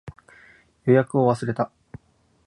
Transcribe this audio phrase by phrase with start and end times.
[0.87, 1.71] 予約を忘れた